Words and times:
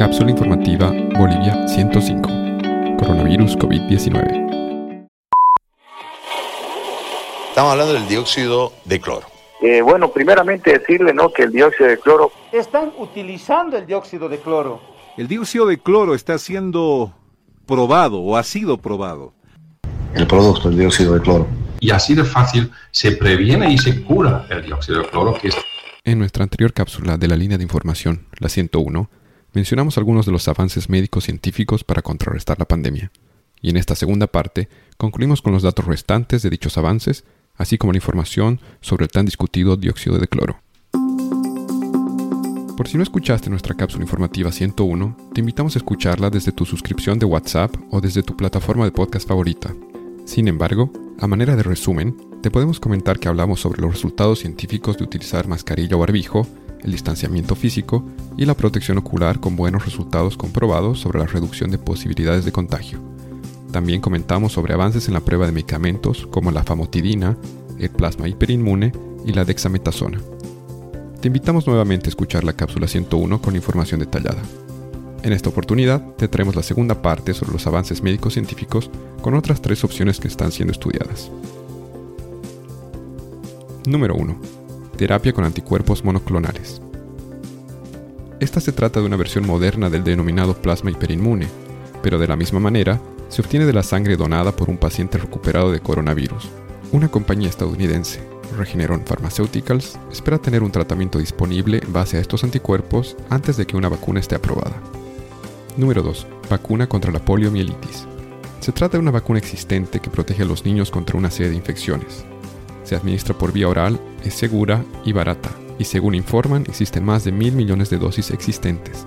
Cápsula 0.00 0.30
informativa 0.30 0.90
Bolivia 1.18 1.68
105. 1.68 2.22
Coronavirus 2.96 3.58
COVID-19. 3.58 5.04
Estamos 7.50 7.72
hablando 7.72 7.92
del 7.92 8.08
dióxido 8.08 8.72
de 8.86 8.98
cloro. 8.98 9.26
Eh, 9.60 9.82
bueno, 9.82 10.10
primeramente 10.10 10.78
decirle 10.78 11.12
¿no? 11.12 11.30
que 11.30 11.42
el 11.42 11.52
dióxido 11.52 11.90
de 11.90 11.98
cloro... 11.98 12.32
Están 12.50 12.94
utilizando 12.96 13.76
el 13.76 13.84
dióxido 13.84 14.30
de 14.30 14.38
cloro. 14.38 14.80
El 15.18 15.28
dióxido 15.28 15.66
de 15.66 15.76
cloro 15.76 16.14
está 16.14 16.38
siendo 16.38 17.12
probado 17.66 18.20
o 18.20 18.38
ha 18.38 18.42
sido 18.42 18.78
probado. 18.78 19.34
El 20.14 20.26
producto, 20.26 20.70
el 20.70 20.78
dióxido 20.78 21.12
de 21.12 21.20
cloro. 21.20 21.46
Y 21.78 21.90
así 21.90 22.14
de 22.14 22.24
fácil 22.24 22.70
se 22.90 23.12
previene 23.12 23.70
y 23.70 23.76
se 23.76 24.02
cura 24.02 24.46
el 24.48 24.62
dióxido 24.62 25.00
de 25.00 25.08
cloro 25.10 25.34
que 25.34 25.48
es 25.48 25.56
En 26.04 26.18
nuestra 26.18 26.42
anterior 26.42 26.72
cápsula 26.72 27.18
de 27.18 27.28
la 27.28 27.36
línea 27.36 27.58
de 27.58 27.64
información, 27.64 28.24
la 28.38 28.48
101, 28.48 29.10
mencionamos 29.52 29.98
algunos 29.98 30.26
de 30.26 30.32
los 30.32 30.48
avances 30.48 30.88
médicos 30.88 31.24
científicos 31.24 31.84
para 31.84 32.02
contrarrestar 32.02 32.58
la 32.58 32.68
pandemia. 32.68 33.10
Y 33.62 33.70
en 33.70 33.76
esta 33.76 33.94
segunda 33.94 34.26
parte, 34.26 34.68
concluimos 34.96 35.42
con 35.42 35.52
los 35.52 35.62
datos 35.62 35.86
restantes 35.86 36.42
de 36.42 36.50
dichos 36.50 36.78
avances, 36.78 37.24
así 37.56 37.78
como 37.78 37.92
la 37.92 37.98
información 37.98 38.60
sobre 38.80 39.04
el 39.04 39.10
tan 39.10 39.26
discutido 39.26 39.76
dióxido 39.76 40.18
de 40.18 40.28
cloro. 40.28 40.60
Por 42.76 42.88
si 42.88 42.96
no 42.96 43.02
escuchaste 43.02 43.50
nuestra 43.50 43.74
cápsula 43.74 44.04
informativa 44.04 44.50
101, 44.50 45.16
te 45.34 45.40
invitamos 45.40 45.76
a 45.76 45.78
escucharla 45.78 46.30
desde 46.30 46.50
tu 46.50 46.64
suscripción 46.64 47.18
de 47.18 47.26
WhatsApp 47.26 47.74
o 47.90 48.00
desde 48.00 48.22
tu 48.22 48.34
plataforma 48.34 48.86
de 48.86 48.90
podcast 48.90 49.28
favorita. 49.28 49.74
Sin 50.24 50.48
embargo, 50.48 50.90
a 51.18 51.26
manera 51.26 51.56
de 51.56 51.62
resumen, 51.62 52.16
te 52.40 52.50
podemos 52.50 52.80
comentar 52.80 53.18
que 53.18 53.28
hablamos 53.28 53.60
sobre 53.60 53.82
los 53.82 53.92
resultados 53.92 54.38
científicos 54.38 54.96
de 54.96 55.04
utilizar 55.04 55.46
mascarilla 55.46 55.96
o 55.96 55.98
barbijo, 55.98 56.46
el 56.82 56.92
distanciamiento 56.92 57.54
físico 57.54 58.04
y 58.36 58.44
la 58.44 58.54
protección 58.54 58.98
ocular 58.98 59.40
con 59.40 59.56
buenos 59.56 59.84
resultados 59.84 60.36
comprobados 60.36 61.00
sobre 61.00 61.18
la 61.18 61.26
reducción 61.26 61.70
de 61.70 61.78
posibilidades 61.78 62.44
de 62.44 62.52
contagio. 62.52 63.00
También 63.72 64.00
comentamos 64.00 64.52
sobre 64.52 64.74
avances 64.74 65.06
en 65.08 65.14
la 65.14 65.20
prueba 65.20 65.46
de 65.46 65.52
medicamentos 65.52 66.26
como 66.30 66.50
la 66.50 66.64
famotidina, 66.64 67.36
el 67.78 67.90
plasma 67.90 68.28
hiperinmune 68.28 68.92
y 69.24 69.32
la 69.32 69.44
dexametasona. 69.44 70.20
Te 71.20 71.28
invitamos 71.28 71.66
nuevamente 71.66 72.08
a 72.08 72.10
escuchar 72.10 72.44
la 72.44 72.54
cápsula 72.54 72.88
101 72.88 73.42
con 73.42 73.54
información 73.54 74.00
detallada. 74.00 74.42
En 75.22 75.32
esta 75.34 75.50
oportunidad 75.50 76.02
te 76.16 76.28
traemos 76.28 76.56
la 76.56 76.62
segunda 76.62 77.02
parte 77.02 77.34
sobre 77.34 77.52
los 77.52 77.66
avances 77.66 78.02
médicos 78.02 78.32
científicos 78.32 78.90
con 79.20 79.34
otras 79.34 79.60
tres 79.60 79.84
opciones 79.84 80.18
que 80.18 80.28
están 80.28 80.50
siendo 80.50 80.72
estudiadas. 80.72 81.30
Número 83.86 84.14
1. 84.14 84.59
Terapia 85.00 85.32
con 85.32 85.46
anticuerpos 85.46 86.04
monoclonales. 86.04 86.82
Esta 88.38 88.60
se 88.60 88.70
trata 88.72 89.00
de 89.00 89.06
una 89.06 89.16
versión 89.16 89.46
moderna 89.46 89.88
del 89.88 90.04
denominado 90.04 90.52
plasma 90.52 90.90
hiperinmune, 90.90 91.48
pero 92.02 92.18
de 92.18 92.28
la 92.28 92.36
misma 92.36 92.60
manera 92.60 93.00
se 93.30 93.40
obtiene 93.40 93.64
de 93.64 93.72
la 93.72 93.82
sangre 93.82 94.18
donada 94.18 94.52
por 94.54 94.68
un 94.68 94.76
paciente 94.76 95.16
recuperado 95.16 95.72
de 95.72 95.80
coronavirus. 95.80 96.50
Una 96.92 97.08
compañía 97.10 97.48
estadounidense, 97.48 98.20
Regeneron 98.58 99.00
Pharmaceuticals, 99.00 99.98
espera 100.12 100.36
tener 100.36 100.62
un 100.62 100.70
tratamiento 100.70 101.18
disponible 101.18 101.80
en 101.82 101.94
base 101.94 102.18
a 102.18 102.20
estos 102.20 102.44
anticuerpos 102.44 103.16
antes 103.30 103.56
de 103.56 103.66
que 103.66 103.78
una 103.78 103.88
vacuna 103.88 104.20
esté 104.20 104.34
aprobada. 104.34 104.82
Número 105.78 106.02
2. 106.02 106.26
Vacuna 106.50 106.90
contra 106.90 107.10
la 107.10 107.24
poliomielitis. 107.24 108.06
Se 108.60 108.72
trata 108.72 108.98
de 108.98 109.02
una 109.02 109.12
vacuna 109.12 109.38
existente 109.38 110.00
que 110.00 110.10
protege 110.10 110.42
a 110.42 110.46
los 110.46 110.66
niños 110.66 110.90
contra 110.90 111.16
una 111.16 111.30
serie 111.30 111.52
de 111.52 111.56
infecciones. 111.56 112.26
Se 112.84 112.96
administra 112.96 113.38
por 113.38 113.52
vía 113.52 113.66
oral, 113.66 113.98
es 114.24 114.34
segura 114.34 114.84
y 115.04 115.12
barata, 115.12 115.50
y 115.78 115.84
según 115.84 116.14
informan 116.14 116.64
existen 116.68 117.04
más 117.04 117.24
de 117.24 117.32
mil 117.32 117.52
millones 117.54 117.90
de 117.90 117.98
dosis 117.98 118.30
existentes. 118.30 119.06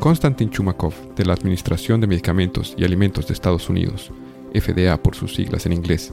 Konstantin 0.00 0.50
Chumakov, 0.50 0.94
de 1.14 1.24
la 1.24 1.32
Administración 1.32 2.00
de 2.00 2.06
Medicamentos 2.06 2.74
y 2.76 2.84
Alimentos 2.84 3.26
de 3.26 3.34
Estados 3.34 3.68
Unidos, 3.68 4.12
FDA 4.54 4.96
por 5.02 5.14
sus 5.14 5.34
siglas 5.34 5.66
en 5.66 5.72
inglés, 5.72 6.12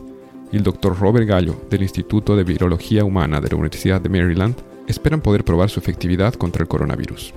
y 0.51 0.57
el 0.57 0.63
Dr. 0.63 0.97
Robert 0.99 1.27
Gallo, 1.27 1.55
del 1.69 1.83
Instituto 1.83 2.35
de 2.35 2.43
Virología 2.43 3.05
Humana 3.05 3.41
de 3.41 3.49
la 3.49 3.55
Universidad 3.55 4.01
de 4.01 4.09
Maryland, 4.09 4.55
esperan 4.87 5.21
poder 5.21 5.43
probar 5.43 5.69
su 5.69 5.79
efectividad 5.79 6.33
contra 6.33 6.61
el 6.61 6.67
coronavirus. 6.67 7.33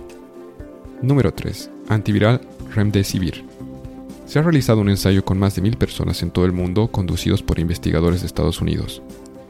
Número 1.02 1.32
3. 1.32 1.70
Antiviral 1.88 2.40
Remdesivir. 2.74 3.44
Se 4.26 4.38
ha 4.38 4.42
realizado 4.42 4.80
un 4.80 4.88
ensayo 4.88 5.24
con 5.24 5.38
más 5.38 5.54
de 5.54 5.62
mil 5.62 5.76
personas 5.76 6.22
en 6.22 6.30
todo 6.30 6.44
el 6.46 6.52
mundo 6.52 6.88
conducidos 6.88 7.42
por 7.42 7.58
investigadores 7.58 8.22
de 8.22 8.26
Estados 8.26 8.60
Unidos. 8.60 9.02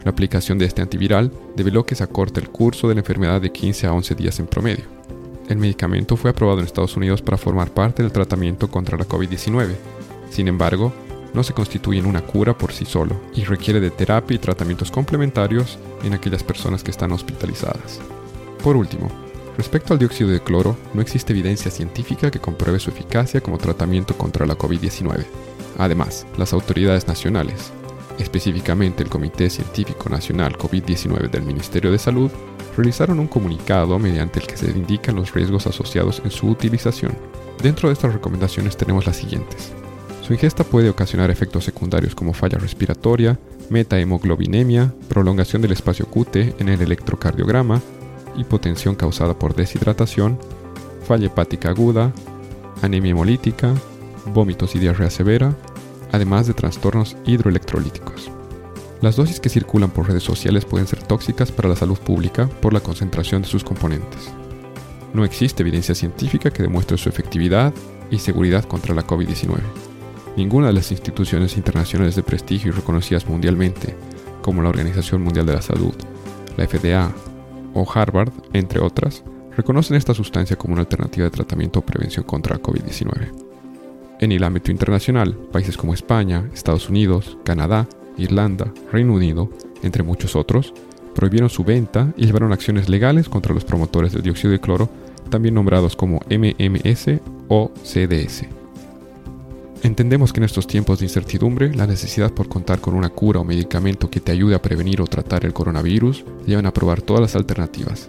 La 0.06 0.12
aplicación 0.12 0.56
de 0.56 0.66
este 0.66 0.82
antiviral 0.82 1.32
develó 1.56 1.84
que 1.84 1.96
se 1.96 2.04
acorta 2.04 2.38
el 2.38 2.48
curso 2.48 2.86
de 2.88 2.94
la 2.94 3.00
enfermedad 3.00 3.40
de 3.40 3.50
15 3.50 3.88
a 3.88 3.92
11 3.92 4.14
días 4.14 4.38
en 4.38 4.46
promedio. 4.46 4.84
El 5.48 5.56
medicamento 5.58 6.16
fue 6.16 6.30
aprobado 6.30 6.60
en 6.60 6.64
Estados 6.64 6.96
Unidos 6.96 7.22
para 7.22 7.36
formar 7.36 7.74
parte 7.74 8.04
del 8.04 8.12
tratamiento 8.12 8.70
contra 8.70 8.96
la 8.96 9.04
COVID-19. 9.04 9.74
Sin 10.30 10.46
embargo, 10.46 10.92
no 11.34 11.42
se 11.42 11.54
constituye 11.54 11.98
en 11.98 12.06
una 12.06 12.20
cura 12.20 12.56
por 12.56 12.72
sí 12.72 12.84
solo 12.84 13.20
y 13.34 13.42
requiere 13.42 13.80
de 13.80 13.90
terapia 13.90 14.36
y 14.36 14.38
tratamientos 14.38 14.92
complementarios 14.92 15.76
en 16.04 16.14
aquellas 16.14 16.44
personas 16.44 16.84
que 16.84 16.92
están 16.92 17.10
hospitalizadas. 17.10 17.98
Por 18.62 18.76
último, 18.76 19.10
respecto 19.56 19.92
al 19.92 19.98
dióxido 19.98 20.30
de 20.30 20.38
cloro, 20.38 20.76
no 20.94 21.02
existe 21.02 21.32
evidencia 21.32 21.72
científica 21.72 22.30
que 22.30 22.38
compruebe 22.38 22.78
su 22.78 22.90
eficacia 22.90 23.40
como 23.40 23.58
tratamiento 23.58 24.16
contra 24.16 24.46
la 24.46 24.56
COVID-19. 24.56 25.26
Además, 25.78 26.28
las 26.38 26.52
autoridades 26.52 27.08
nacionales, 27.08 27.72
específicamente 28.18 29.02
el 29.02 29.08
Comité 29.08 29.50
Científico 29.50 30.08
Nacional 30.08 30.56
COVID-19 30.56 31.30
del 31.30 31.42
Ministerio 31.42 31.92
de 31.92 31.98
Salud, 31.98 32.30
realizaron 32.76 33.20
un 33.20 33.26
comunicado 33.26 33.98
mediante 33.98 34.40
el 34.40 34.46
que 34.46 34.56
se 34.56 34.70
indican 34.70 35.16
los 35.16 35.32
riesgos 35.32 35.66
asociados 35.66 36.22
en 36.24 36.30
su 36.30 36.48
utilización. 36.48 37.12
Dentro 37.62 37.88
de 37.88 37.94
estas 37.94 38.12
recomendaciones 38.12 38.76
tenemos 38.76 39.06
las 39.06 39.16
siguientes. 39.16 39.72
Su 40.26 40.32
ingesta 40.32 40.64
puede 40.64 40.90
ocasionar 40.90 41.30
efectos 41.30 41.64
secundarios 41.64 42.14
como 42.14 42.32
falla 42.32 42.58
respiratoria, 42.58 43.38
metahemoglobinemia, 43.70 44.92
prolongación 45.08 45.62
del 45.62 45.72
espacio 45.72 46.06
QT 46.06 46.60
en 46.60 46.68
el 46.68 46.80
electrocardiograma, 46.80 47.80
hipotensión 48.36 48.94
causada 48.94 49.38
por 49.38 49.54
deshidratación, 49.54 50.38
falla 51.06 51.26
hepática 51.26 51.70
aguda, 51.70 52.12
anemia 52.82 53.12
hemolítica, 53.12 53.72
vómitos 54.26 54.74
y 54.74 54.80
diarrea 54.80 55.10
severa, 55.10 55.54
además 56.16 56.46
de 56.46 56.54
trastornos 56.54 57.16
hidroelectrolíticos. 57.24 58.30
Las 59.02 59.16
dosis 59.16 59.40
que 59.40 59.48
circulan 59.48 59.90
por 59.90 60.08
redes 60.08 60.22
sociales 60.22 60.64
pueden 60.64 60.86
ser 60.86 61.02
tóxicas 61.02 61.52
para 61.52 61.68
la 61.68 61.76
salud 61.76 61.98
pública 61.98 62.48
por 62.60 62.72
la 62.72 62.80
concentración 62.80 63.42
de 63.42 63.48
sus 63.48 63.62
componentes. 63.62 64.32
No 65.12 65.24
existe 65.24 65.62
evidencia 65.62 65.94
científica 65.94 66.50
que 66.50 66.62
demuestre 66.62 66.96
su 66.96 67.08
efectividad 67.08 67.72
y 68.10 68.18
seguridad 68.18 68.64
contra 68.64 68.94
la 68.94 69.06
COVID-19. 69.06 69.60
Ninguna 70.36 70.68
de 70.68 70.72
las 70.74 70.90
instituciones 70.90 71.56
internacionales 71.56 72.16
de 72.16 72.22
prestigio 72.22 72.70
y 72.70 72.74
reconocidas 72.74 73.26
mundialmente, 73.26 73.96
como 74.42 74.62
la 74.62 74.68
Organización 74.68 75.22
Mundial 75.22 75.46
de 75.46 75.54
la 75.54 75.62
Salud, 75.62 75.94
la 76.56 76.66
FDA 76.66 77.12
o 77.74 77.86
Harvard, 77.90 78.32
entre 78.52 78.80
otras, 78.80 79.22
reconocen 79.56 79.96
esta 79.96 80.14
sustancia 80.14 80.56
como 80.56 80.74
una 80.74 80.82
alternativa 80.82 81.24
de 81.24 81.30
tratamiento 81.30 81.80
o 81.80 81.82
prevención 81.82 82.24
contra 82.24 82.56
la 82.56 82.62
COVID-19. 82.62 83.45
En 84.18 84.32
el 84.32 84.44
ámbito 84.44 84.70
internacional, 84.70 85.34
países 85.52 85.76
como 85.76 85.92
España, 85.92 86.48
Estados 86.54 86.88
Unidos, 86.88 87.36
Canadá, 87.44 87.86
Irlanda, 88.16 88.72
Reino 88.90 89.12
Unido, 89.12 89.50
entre 89.82 90.02
muchos 90.02 90.36
otros, 90.36 90.72
prohibieron 91.14 91.50
su 91.50 91.64
venta 91.64 92.14
y 92.16 92.24
llevaron 92.24 92.52
acciones 92.52 92.88
legales 92.88 93.28
contra 93.28 93.52
los 93.52 93.64
promotores 93.64 94.12
del 94.12 94.22
dióxido 94.22 94.52
de 94.52 94.60
cloro, 94.60 94.88
también 95.28 95.54
nombrados 95.54 95.96
como 95.96 96.20
MMS 96.30 97.20
o 97.48 97.70
CDS. 97.82 98.46
Entendemos 99.82 100.32
que 100.32 100.40
en 100.40 100.44
estos 100.44 100.66
tiempos 100.66 100.98
de 100.98 101.04
incertidumbre, 101.04 101.74
la 101.74 101.86
necesidad 101.86 102.32
por 102.32 102.48
contar 102.48 102.80
con 102.80 102.94
una 102.94 103.10
cura 103.10 103.40
o 103.40 103.44
medicamento 103.44 104.08
que 104.08 104.20
te 104.20 104.32
ayude 104.32 104.54
a 104.54 104.62
prevenir 104.62 105.02
o 105.02 105.06
tratar 105.06 105.44
el 105.44 105.52
coronavirus 105.52 106.24
llevan 106.46 106.66
a 106.66 106.72
probar 106.72 107.02
todas 107.02 107.20
las 107.20 107.36
alternativas. 107.36 108.08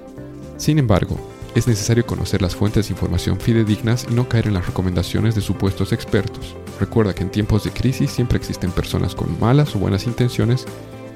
Sin 0.56 0.79
embargo, 0.79 1.17
es 1.58 1.68
necesario 1.68 2.06
conocer 2.06 2.44
las 2.44 2.56
fuentes 2.56 2.88
de 2.88 2.94
información 2.94 3.40
fidedignas 3.40 4.06
y 4.09 4.14
no 4.14 4.30
caer 4.30 4.46
en 4.46 4.54
las 4.54 4.68
recomendaciones 4.68 5.34
de 5.34 5.42
supuestos 5.42 5.92
expertos. 5.92 6.56
Recuerda 6.80 7.16
que 7.16 7.24
en 7.24 7.32
tiempos 7.32 7.64
de 7.64 7.72
crisis 7.72 8.12
siempre 8.12 8.38
existen 8.38 8.70
personas 8.70 9.16
con 9.16 9.40
malas 9.40 9.76
o 9.76 9.80
buenas 9.80 10.06
intenciones 10.06 10.66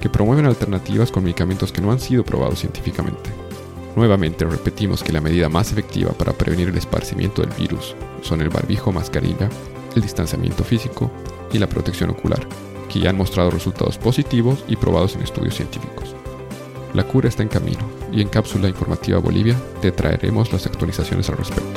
que 0.02 0.10
promueven 0.10 0.48
alternativas 0.48 1.12
con 1.12 1.24
medicamentos 1.24 1.72
que 1.72 1.82
no 1.82 1.92
han 1.92 2.00
sido 2.00 2.26
probados 2.26 2.60
científicamente. 2.60 3.30
Nuevamente 3.96 4.46
repetimos 4.46 5.04
que 5.04 5.14
la 5.14 5.22
medida 5.22 5.48
más 5.48 5.72
efectiva 5.72 6.12
para 6.14 6.34
prevenir 6.34 6.70
el 6.70 6.78
esparcimiento 6.78 7.44
del 7.44 7.52
virus 7.52 7.96
son 8.24 8.42
el 8.42 8.50
barbijo 8.50 8.92
mascarilla, 8.92 9.48
el 9.96 10.02
distanciamiento 10.02 10.64
físico 10.64 11.12
y 11.54 11.60
la 11.60 11.70
protección 11.70 12.10
ocular, 12.10 12.48
que 12.90 13.00
ya 13.00 13.12
han 13.12 13.18
mostrado 13.18 13.52
resultados 13.52 14.00
positivos 14.00 14.66
y 14.68 14.76
probados 14.76 15.14
en 15.16 15.22
estudios 15.22 15.54
científicos. 15.56 16.16
La 16.94 17.04
cura 17.04 17.30
está 17.30 17.44
en 17.44 17.50
camino 17.50 17.80
y 18.12 18.22
en 18.22 18.28
Cápsula 18.28 18.68
Informativa 18.68 19.20
Bolivia 19.20 19.56
te 19.82 19.92
traeremos 19.92 20.52
las 20.52 20.66
actualizaciones 20.66 21.30
al 21.30 21.38
respecto. 21.38 21.72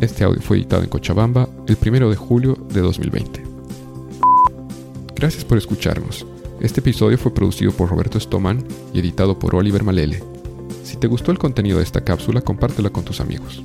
Este 0.00 0.24
audio 0.24 0.40
fue 0.40 0.56
editado 0.56 0.82
en 0.82 0.88
Cochabamba 0.88 1.48
el 1.68 1.76
1 1.80 2.10
de 2.10 2.16
julio 2.16 2.56
de 2.72 2.80
2020. 2.80 3.44
Gracias 5.14 5.44
por 5.44 5.58
escucharnos. 5.58 6.26
Este 6.60 6.80
episodio 6.80 7.18
fue 7.18 7.32
producido 7.32 7.72
por 7.72 7.90
Roberto 7.90 8.18
Stoman 8.18 8.64
y 8.92 8.98
editado 8.98 9.38
por 9.38 9.54
Oliver 9.54 9.84
Malele. 9.84 10.22
Si 10.82 10.96
te 10.96 11.06
gustó 11.06 11.30
el 11.30 11.38
contenido 11.38 11.78
de 11.78 11.84
esta 11.84 12.00
cápsula, 12.00 12.40
compártela 12.40 12.90
con 12.90 13.04
tus 13.04 13.20
amigos. 13.20 13.62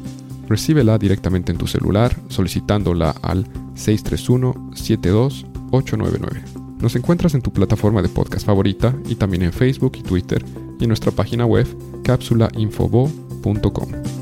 Recíbela 0.47 0.97
directamente 0.97 1.51
en 1.51 1.57
tu 1.57 1.65
celular 1.65 2.15
solicitándola 2.29 3.15
al 3.21 3.47
631-72899. 3.75 6.54
Nos 6.79 6.95
encuentras 6.95 7.33
en 7.33 7.41
tu 7.41 7.51
plataforma 7.51 8.01
de 8.01 8.09
podcast 8.09 8.45
favorita 8.45 8.95
y 9.07 9.15
también 9.15 9.43
en 9.43 9.53
Facebook 9.53 9.93
y 9.97 10.03
Twitter 10.03 10.43
y 10.79 10.83
en 10.83 10.89
nuestra 10.89 11.11
página 11.11 11.45
web 11.45 11.67
cápsulainfobo.com. 12.03 14.14